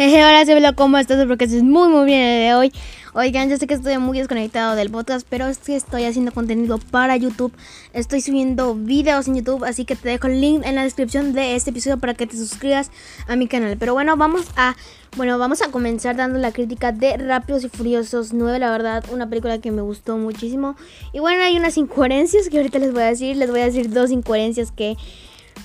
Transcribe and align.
Jeje, 0.00 0.24
hola, 0.24 0.72
¿cómo 0.72 0.96
estás? 0.96 1.18
Espero 1.18 1.36
que 1.36 1.44
estés 1.44 1.62
muy, 1.62 1.90
muy 1.90 2.06
bien 2.06 2.22
el 2.22 2.40
de 2.40 2.54
hoy. 2.54 2.72
Oigan, 3.12 3.50
yo 3.50 3.58
sé 3.58 3.66
que 3.66 3.74
estoy 3.74 3.98
muy 3.98 4.16
desconectado 4.16 4.74
del 4.74 4.88
podcast, 4.88 5.26
pero 5.28 5.46
es 5.46 5.58
que 5.58 5.76
estoy 5.76 6.04
haciendo 6.04 6.32
contenido 6.32 6.78
para 6.78 7.18
YouTube. 7.18 7.52
Estoy 7.92 8.22
subiendo 8.22 8.74
videos 8.74 9.28
en 9.28 9.36
YouTube, 9.36 9.62
así 9.62 9.84
que 9.84 9.96
te 9.96 10.08
dejo 10.08 10.28
el 10.28 10.40
link 10.40 10.64
en 10.64 10.76
la 10.76 10.84
descripción 10.84 11.34
de 11.34 11.54
este 11.54 11.68
episodio 11.68 11.98
para 11.98 12.14
que 12.14 12.26
te 12.26 12.38
suscribas 12.38 12.90
a 13.28 13.36
mi 13.36 13.46
canal. 13.46 13.76
Pero 13.76 13.92
bueno, 13.92 14.16
vamos 14.16 14.46
a, 14.56 14.74
bueno, 15.18 15.36
vamos 15.36 15.60
a 15.60 15.70
comenzar 15.70 16.16
dando 16.16 16.38
la 16.38 16.50
crítica 16.50 16.92
de 16.92 17.18
Rápidos 17.18 17.64
y 17.64 17.68
Furiosos 17.68 18.32
9, 18.32 18.58
la 18.58 18.70
verdad, 18.70 19.04
una 19.12 19.28
película 19.28 19.58
que 19.58 19.70
me 19.70 19.82
gustó 19.82 20.16
muchísimo. 20.16 20.76
Y 21.12 21.18
bueno, 21.18 21.42
hay 21.42 21.58
unas 21.58 21.76
incoherencias 21.76 22.48
que 22.48 22.56
ahorita 22.56 22.78
les 22.78 22.94
voy 22.94 23.02
a 23.02 23.06
decir, 23.08 23.36
les 23.36 23.50
voy 23.50 23.60
a 23.60 23.66
decir 23.66 23.90
dos 23.90 24.10
incoherencias 24.10 24.72
que 24.72 24.96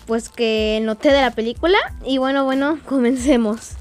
pues 0.05 0.27
que 0.27 0.81
noté 0.83 1.13
de 1.13 1.21
la 1.21 1.31
película. 1.31 1.77
Y 2.05 2.17
bueno, 2.17 2.43
bueno, 2.43 2.79
comencemos. 2.85 3.77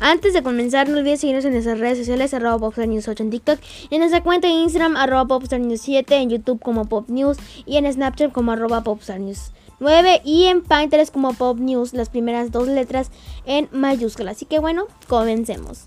Antes 0.00 0.32
de 0.32 0.44
comenzar, 0.44 0.88
no 0.88 0.98
olvides 0.98 1.20
seguirnos 1.20 1.44
en 1.44 1.52
nuestras 1.52 1.80
redes 1.80 1.98
sociales, 1.98 2.32
arroba 2.32 2.58
popstarnews8 2.58 3.20
en 3.20 3.30
TikTok, 3.30 3.58
en 3.90 3.98
nuestra 3.98 4.22
cuenta 4.22 4.46
de 4.46 4.54
Instagram, 4.54 4.96
arroba 4.96 5.24
popstarnews7, 5.24 6.12
en 6.12 6.30
YouTube 6.30 6.60
como 6.62 6.84
popnews 6.84 7.36
y 7.66 7.78
en 7.78 7.92
Snapchat 7.92 8.30
como 8.30 8.52
arroba 8.52 8.84
popstarnews9 8.84 10.20
y 10.24 10.44
en 10.44 10.62
Pinterest 10.62 11.12
como 11.12 11.34
popnews, 11.34 11.94
las 11.94 12.10
primeras 12.10 12.52
dos 12.52 12.68
letras 12.68 13.10
en 13.44 13.68
mayúsculas. 13.72 14.36
Así 14.36 14.46
que 14.46 14.60
bueno, 14.60 14.86
comencemos. 15.08 15.84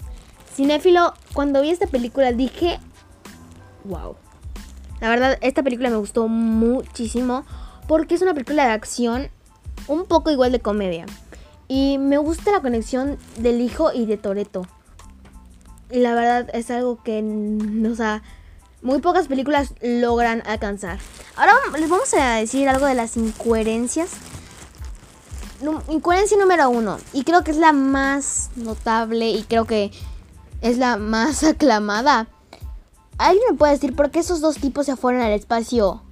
Cinéfilo, 0.54 1.14
cuando 1.34 1.62
vi 1.62 1.70
esta 1.70 1.88
película 1.88 2.34
dije, 2.34 2.80
wow. 3.86 4.18
La 5.00 5.10
verdad, 5.10 5.38
esta 5.42 5.64
película 5.64 5.90
me 5.90 5.96
gustó 5.96 6.28
muchísimo 6.28 7.46
porque 7.88 8.16
es 8.16 8.22
una 8.22 8.34
película 8.34 8.66
de 8.66 8.72
acción 8.72 9.30
un 9.88 10.06
poco 10.06 10.32
igual 10.32 10.52
de 10.52 10.60
comedia. 10.60 11.06
Y 11.74 12.00
me 12.00 12.18
gusta 12.18 12.52
la 12.52 12.60
conexión 12.60 13.18
del 13.38 13.62
hijo 13.62 13.94
y 13.94 14.06
de 14.06 14.18
Toreto. 14.18 14.68
La 15.90 16.14
verdad 16.14 16.50
es 16.52 16.70
algo 16.70 17.02
que, 17.02 17.24
o 17.90 17.96
sea, 17.96 18.24
muy 18.82 19.00
pocas 19.00 19.30
películas 19.30 19.74
logran 19.82 20.44
alcanzar. 20.46 21.00
Ahora 21.38 21.54
les 21.80 21.90
vamos 21.90 22.14
a 22.14 22.36
decir 22.36 22.68
algo 22.68 22.88
de 22.88 22.96
las 22.96 23.16
incoherencias. 23.16 24.10
Incoherencia 25.88 26.38
número 26.38 26.70
uno. 26.70 26.98
Y 27.14 27.24
creo 27.24 27.42
que 27.46 27.52
es 27.52 27.58
la 27.58 27.72
más 27.72 28.50
notable 28.58 29.30
y 29.30 29.44
creo 29.44 29.64
que 29.64 29.92
es 30.60 30.78
la 30.78 30.98
más 30.98 31.42
aclamada. 31.46 32.28
¿Alguien 33.18 33.46
me 33.50 33.56
puede 33.58 33.72
decir 33.72 33.96
por 33.96 34.12
qué 34.12 34.20
esos 34.20 34.42
dos 34.42 34.58
tipos 34.58 34.88
se 34.88 34.98
fueron 34.98 35.22
al 35.22 35.32
espacio 35.32 36.04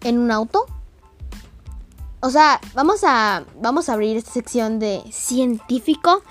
en 0.00 0.18
un 0.18 0.30
auto? 0.30 0.64
O 2.26 2.30
sea, 2.30 2.60
vamos 2.74 3.04
a, 3.04 3.44
vamos 3.60 3.88
a 3.88 3.92
abrir 3.92 4.16
esta 4.16 4.32
sección 4.32 4.80
de 4.80 5.00
científico. 5.12 6.22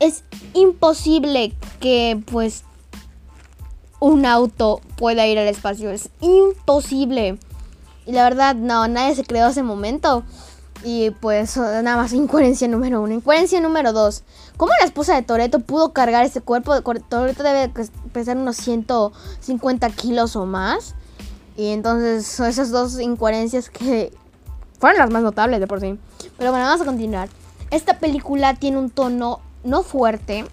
Es 0.00 0.24
imposible 0.52 1.54
que 1.78 2.20
pues 2.28 2.64
un 4.00 4.26
auto 4.26 4.80
pueda 4.96 5.28
ir 5.28 5.38
al 5.38 5.46
espacio. 5.46 5.92
Es 5.92 6.08
imposible. 6.20 7.38
Y 8.04 8.10
la 8.10 8.24
verdad, 8.24 8.56
no, 8.56 8.88
nadie 8.88 9.14
se 9.14 9.22
creó 9.22 9.46
ese 9.46 9.62
momento. 9.62 10.24
Y 10.82 11.10
pues 11.10 11.56
nada 11.56 11.96
más 11.96 12.12
incoherencia 12.12 12.66
número 12.66 13.00
uno. 13.00 13.14
Incoherencia 13.14 13.60
número 13.60 13.92
dos. 13.92 14.24
¿Cómo 14.56 14.72
la 14.80 14.86
esposa 14.86 15.14
de 15.14 15.22
Toreto 15.22 15.60
pudo 15.60 15.92
cargar 15.92 16.24
ese 16.24 16.40
cuerpo? 16.40 16.82
Toreto 16.82 17.44
debe 17.44 17.72
pesar 18.12 18.36
unos 18.36 18.56
150 18.56 19.88
kilos 19.90 20.34
o 20.34 20.46
más. 20.46 20.96
Y 21.56 21.68
entonces 21.68 22.40
esas 22.40 22.72
dos 22.72 22.98
incoherencias 22.98 23.70
que 23.70 24.12
fueron 24.78 24.98
las 24.98 25.10
más 25.10 25.22
notables 25.22 25.60
de 25.60 25.66
por 25.66 25.80
sí. 25.80 25.98
Pero 26.38 26.50
bueno, 26.50 26.66
vamos 26.66 26.80
a 26.80 26.84
continuar. 26.84 27.28
Esta 27.70 27.98
película 27.98 28.54
tiene 28.54 28.78
un 28.78 28.90
tono 28.90 29.40
no 29.64 29.82
fuerte, 29.82 30.44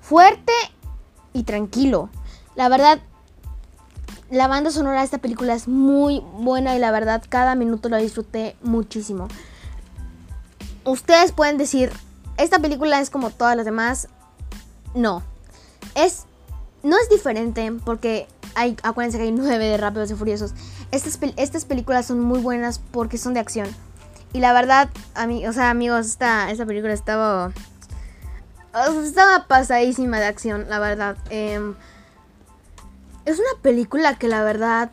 fuerte 0.00 0.52
y 1.32 1.44
tranquilo. 1.44 2.10
La 2.54 2.68
verdad, 2.68 2.98
la 4.30 4.48
banda 4.48 4.70
sonora 4.70 4.98
de 4.98 5.04
esta 5.04 5.18
película 5.18 5.54
es 5.54 5.68
muy 5.68 6.22
buena 6.34 6.76
y 6.76 6.78
la 6.78 6.90
verdad 6.90 7.22
cada 7.28 7.54
minuto 7.54 7.88
la 7.88 7.98
disfruté 7.98 8.56
muchísimo. 8.62 9.28
Ustedes 10.84 11.32
pueden 11.32 11.58
decir, 11.58 11.92
esta 12.36 12.58
película 12.58 13.00
es 13.00 13.10
como 13.10 13.30
todas 13.30 13.56
las 13.56 13.64
demás. 13.64 14.08
No. 14.94 15.22
Es 15.94 16.26
no 16.82 16.96
es 16.98 17.08
diferente 17.08 17.72
porque 17.84 18.28
hay, 18.58 18.76
acuérdense 18.82 19.18
que 19.18 19.24
hay 19.24 19.32
nueve 19.32 19.66
de 19.66 19.76
Rápidos 19.76 20.10
y 20.10 20.14
Furiosos. 20.14 20.52
Estas, 20.90 21.18
estas 21.36 21.64
películas 21.64 22.06
son 22.06 22.20
muy 22.20 22.40
buenas 22.40 22.80
porque 22.90 23.16
son 23.16 23.34
de 23.34 23.40
acción. 23.40 23.68
Y 24.32 24.40
la 24.40 24.52
verdad, 24.52 24.90
o 25.14 25.52
sea, 25.52 25.70
amigos, 25.70 26.06
esta, 26.06 26.50
esta 26.50 26.66
película 26.66 26.92
estaba. 26.92 27.52
Estaba 29.04 29.46
pasadísima 29.46 30.18
de 30.18 30.26
acción, 30.26 30.66
la 30.68 30.78
verdad. 30.78 31.16
Em, 31.30 31.74
es 33.24 33.38
una 33.38 33.62
película 33.62 34.18
que 34.18 34.28
la 34.28 34.42
verdad 34.42 34.90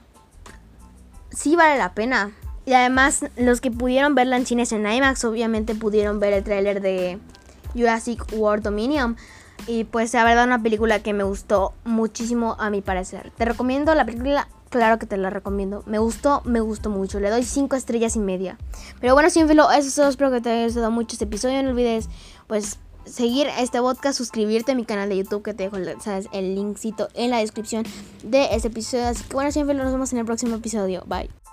sí 1.32 1.56
vale 1.56 1.78
la 1.78 1.94
pena. 1.94 2.32
Y 2.66 2.74
además, 2.74 3.26
los 3.36 3.62
que 3.62 3.72
pudieron 3.72 4.16
verla 4.16 4.38
en 4.38 4.46
cines 4.46 4.72
en 4.72 4.88
IMAX, 4.88 5.26
obviamente 5.26 5.76
pudieron 5.76 6.20
ver 6.20 6.34
el 6.34 6.44
tráiler 6.44 6.82
de 6.82 7.20
Jurassic 7.74 8.24
World 8.32 8.64
Dominion. 8.64 9.18
Y 9.68 9.86
pues 9.86 10.14
la 10.14 10.24
verdad 10.24 10.46
una 10.46 10.62
película 10.62 11.00
que 11.00 11.14
me 11.14 11.24
gustó 11.24 11.74
muchísimo 11.86 12.56
a 12.60 12.70
mi 12.70 12.82
parecer. 12.82 13.32
Te 13.38 13.46
recomiendo 13.46 13.96
la 13.96 14.06
película, 14.06 14.48
claro 14.70 15.00
que 15.00 15.06
te 15.06 15.18
la 15.18 15.30
recomiendo. 15.30 15.84
Me 15.86 15.98
gustó, 15.98 16.42
me 16.46 16.60
gustó 16.60 16.90
mucho. 16.90 17.20
Le 17.20 17.30
doy 17.30 17.44
5 17.44 17.76
estrellas 17.76 18.16
y 18.16 18.20
media. 18.20 18.58
Pero 19.02 19.14
bueno, 19.14 19.30
siempre 19.30 19.56
eso 19.56 19.88
es 19.88 19.96
todo. 19.96 20.08
Espero 20.08 20.32
que 20.32 20.42
te 20.42 20.52
haya 20.52 20.66
gustado 20.66 20.92
mucho 20.92 21.14
este 21.14 21.26
episodio. 21.26 21.64
No 21.64 21.72
olvides 21.72 22.10
pues 22.48 22.80
seguir 23.06 23.48
este 23.60 23.80
podcast, 23.80 24.18
suscribirte 24.18 24.72
a 24.72 24.76
mi 24.76 24.86
canal 24.86 25.10
de 25.10 25.18
YouTube 25.18 25.44
que 25.44 25.54
te 25.54 25.64
dejo 25.64 25.78
el 25.78 26.56
linkcito 26.56 27.08
en 27.14 27.32
la 27.32 27.38
descripción 27.38 27.86
de 28.24 28.50
este 28.52 28.68
episodio. 28.68 29.08
Así 29.08 29.24
que 29.24 29.34
bueno, 29.34 29.52
siempre 29.52 29.76
nos 29.76 29.92
vemos 29.92 30.12
en 30.14 30.20
el 30.20 30.26
próximo 30.26 30.56
episodio. 30.56 31.04
Bye. 31.08 31.45